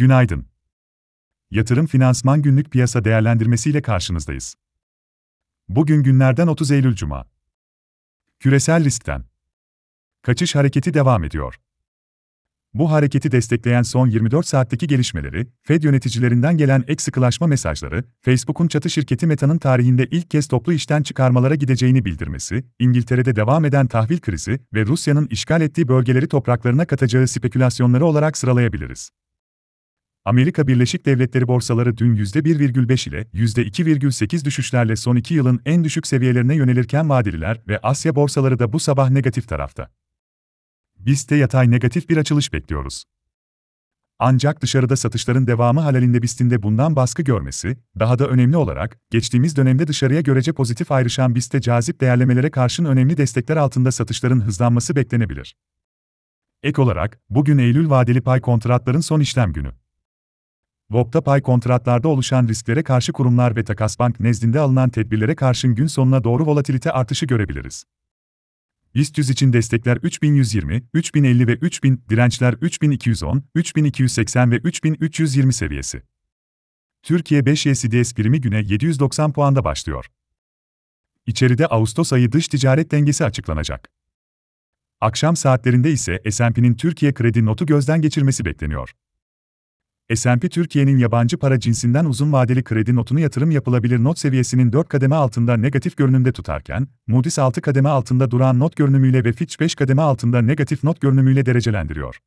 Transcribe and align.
Günaydın. 0.00 0.46
Yatırım 1.50 1.86
Finansman 1.86 2.42
Günlük 2.42 2.70
Piyasa 2.70 3.04
Değerlendirmesi 3.04 3.70
ile 3.70 3.82
karşınızdayız. 3.82 4.54
Bugün 5.68 6.02
günlerden 6.02 6.46
30 6.46 6.70
Eylül 6.70 6.94
Cuma. 6.94 7.26
Küresel 8.38 8.84
riskten. 8.84 9.24
Kaçış 10.22 10.54
hareketi 10.54 10.94
devam 10.94 11.24
ediyor. 11.24 11.60
Bu 12.74 12.90
hareketi 12.90 13.32
destekleyen 13.32 13.82
son 13.82 14.06
24 14.06 14.46
saatteki 14.46 14.86
gelişmeleri, 14.86 15.46
Fed 15.62 15.82
yöneticilerinden 15.82 16.56
gelen 16.56 16.84
ek 16.88 17.02
sıkılaşma 17.02 17.46
mesajları, 17.46 18.04
Facebook'un 18.20 18.68
çatı 18.68 18.90
şirketi 18.90 19.26
Meta'nın 19.26 19.58
tarihinde 19.58 20.06
ilk 20.06 20.30
kez 20.30 20.48
toplu 20.48 20.72
işten 20.72 21.02
çıkarmalara 21.02 21.54
gideceğini 21.54 22.04
bildirmesi, 22.04 22.64
İngiltere'de 22.78 23.36
devam 23.36 23.64
eden 23.64 23.86
tahvil 23.86 24.18
krizi 24.20 24.60
ve 24.74 24.86
Rusya'nın 24.86 25.26
işgal 25.26 25.60
ettiği 25.60 25.88
bölgeleri 25.88 26.28
topraklarına 26.28 26.86
katacağı 26.86 27.26
spekülasyonları 27.26 28.06
olarak 28.06 28.36
sıralayabiliriz. 28.36 29.10
Amerika 30.24 30.66
Birleşik 30.66 31.06
Devletleri 31.06 31.48
borsaları 31.48 31.96
dün 31.96 32.16
%1,5 32.16 33.08
ile 33.08 33.22
%2,8 33.22 34.44
düşüşlerle 34.44 34.96
son 34.96 35.16
iki 35.16 35.34
yılın 35.34 35.60
en 35.64 35.84
düşük 35.84 36.06
seviyelerine 36.06 36.54
yönelirken 36.54 37.10
vadeliler 37.10 37.62
ve 37.68 37.78
Asya 37.78 38.14
borsaları 38.14 38.58
da 38.58 38.72
bu 38.72 38.80
sabah 38.80 39.10
negatif 39.10 39.48
tarafta. 39.48 39.90
BIST'te 40.98 41.36
yatay 41.36 41.70
negatif 41.70 42.08
bir 42.08 42.16
açılış 42.16 42.52
bekliyoruz. 42.52 43.04
Ancak 44.18 44.62
dışarıda 44.62 44.96
satışların 44.96 45.46
devamı 45.46 45.80
halalinde 45.80 46.22
BIST'inde 46.22 46.62
bundan 46.62 46.96
baskı 46.96 47.22
görmesi, 47.22 47.76
daha 47.98 48.18
da 48.18 48.26
önemli 48.28 48.56
olarak, 48.56 48.98
geçtiğimiz 49.10 49.56
dönemde 49.56 49.86
dışarıya 49.86 50.20
görece 50.20 50.52
pozitif 50.52 50.92
ayrışan 50.92 51.34
BIST'te 51.34 51.60
cazip 51.60 52.00
değerlemelere 52.00 52.50
karşın 52.50 52.84
önemli 52.84 53.16
destekler 53.16 53.56
altında 53.56 53.92
satışların 53.92 54.40
hızlanması 54.40 54.96
beklenebilir. 54.96 55.56
Ek 56.62 56.82
olarak, 56.82 57.20
bugün 57.30 57.58
Eylül 57.58 57.90
vadeli 57.90 58.20
pay 58.20 58.40
kontratların 58.40 59.00
son 59.00 59.20
işlem 59.20 59.52
günü. 59.52 59.72
VOP'ta 60.90 61.20
pay 61.20 61.42
kontratlarda 61.42 62.08
oluşan 62.08 62.48
risklere 62.48 62.82
karşı 62.82 63.12
kurumlar 63.12 63.56
ve 63.56 63.64
Takasbank 63.64 64.20
nezdinde 64.20 64.60
alınan 64.60 64.90
tedbirlere 64.90 65.34
karşın 65.34 65.74
gün 65.74 65.86
sonuna 65.86 66.24
doğru 66.24 66.46
volatilite 66.46 66.92
artışı 66.92 67.26
görebiliriz. 67.26 67.84
BIST 68.94 69.18
100 69.18 69.30
için 69.30 69.52
destekler 69.52 69.96
3120, 69.96 70.82
3050 70.94 71.46
ve 71.46 71.52
3000, 71.54 72.04
dirençler 72.08 72.52
3210, 72.52 73.44
3280 73.54 74.50
ve 74.50 74.56
3320 74.56 75.52
seviyesi. 75.52 76.02
Türkiye 77.02 77.46
5 77.46 77.66
YCDS 77.66 78.14
primi 78.14 78.40
güne 78.40 78.58
790 78.58 79.32
puanda 79.32 79.64
başlıyor. 79.64 80.06
İçeride 81.26 81.66
Ağustos 81.66 82.12
ayı 82.12 82.32
dış 82.32 82.48
ticaret 82.48 82.90
dengesi 82.90 83.24
açıklanacak. 83.24 83.90
Akşam 85.00 85.36
saatlerinde 85.36 85.90
ise 85.90 86.22
S&P'nin 86.30 86.74
Türkiye 86.74 87.14
kredi 87.14 87.44
notu 87.44 87.66
gözden 87.66 88.02
geçirmesi 88.02 88.44
bekleniyor. 88.44 88.94
S&P 90.16 90.48
Türkiye'nin 90.48 90.98
yabancı 90.98 91.38
para 91.38 91.60
cinsinden 91.60 92.04
uzun 92.04 92.32
vadeli 92.32 92.64
kredi 92.64 92.94
notunu 92.94 93.20
yatırım 93.20 93.50
yapılabilir 93.50 94.04
not 94.04 94.18
seviyesinin 94.18 94.72
4 94.72 94.88
kademe 94.88 95.16
altında 95.16 95.56
negatif 95.56 95.96
görünümde 95.96 96.32
tutarken, 96.32 96.88
Moody's 97.06 97.38
6 97.38 97.60
kademe 97.60 97.88
altında 97.88 98.30
duran 98.30 98.58
not 98.58 98.76
görünümüyle 98.76 99.24
ve 99.24 99.32
Fitch 99.32 99.60
5 99.60 99.74
kademe 99.74 100.02
altında 100.02 100.42
negatif 100.42 100.84
not 100.84 101.00
görünümüyle 101.00 101.46
derecelendiriyor. 101.46 102.18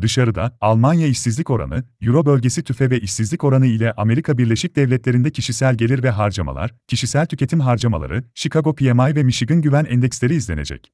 Dışarıda, 0.00 0.56
Almanya 0.60 1.06
işsizlik 1.06 1.50
oranı, 1.50 1.84
Euro 2.00 2.26
bölgesi 2.26 2.64
tüfe 2.64 2.90
ve 2.90 3.00
işsizlik 3.00 3.44
oranı 3.44 3.66
ile 3.66 3.92
Amerika 3.92 4.38
Birleşik 4.38 4.76
Devletleri'nde 4.76 5.30
kişisel 5.30 5.74
gelir 5.74 6.02
ve 6.02 6.10
harcamalar, 6.10 6.74
kişisel 6.88 7.26
tüketim 7.26 7.60
harcamaları, 7.60 8.24
Chicago 8.34 8.74
PMI 8.74 9.16
ve 9.16 9.22
Michigan 9.22 9.62
güven 9.62 9.84
endeksleri 9.84 10.34
izlenecek. 10.34 10.92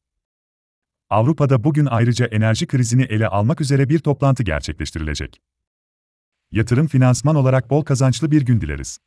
Avrupa'da 1.11 1.65
bugün 1.65 1.87
ayrıca 1.87 2.27
enerji 2.27 2.67
krizini 2.67 3.03
ele 3.03 3.29
almak 3.29 3.61
üzere 3.61 3.89
bir 3.89 3.99
toplantı 3.99 4.43
gerçekleştirilecek. 4.43 5.41
Yatırım 6.57 6.87
finansman 6.87 7.37
olarak 7.37 7.71
bol 7.71 7.85
kazançlı 7.85 8.31
bir 8.31 8.43
gün 8.43 8.61
dileriz. 8.61 8.99